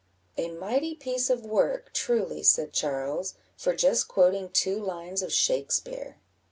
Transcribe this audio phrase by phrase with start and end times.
[0.35, 6.17] "A mighty piece of work, truly," said Charles, "for just quoting two lines of Shakspeare!"